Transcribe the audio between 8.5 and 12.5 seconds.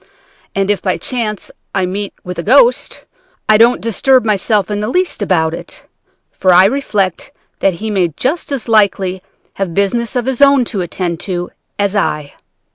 as likely have business of his own to attend to as I.